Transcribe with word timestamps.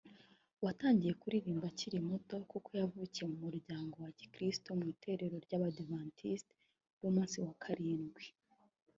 watangiye 0.65 1.13
kuririmba 1.21 1.65
akiri 1.71 1.97
muto 2.09 2.35
kuko 2.51 2.69
yavukiye 2.81 3.25
mu 3.31 3.37
muryango 3.45 3.95
wa 4.03 4.11
Gikristo 4.19 4.67
mu 4.77 4.85
itorero 4.93 5.35
ry’abadivantisiti 5.45 6.55
b’umunsi 6.99 7.37
wa 7.45 7.53
karindwi 7.63 8.23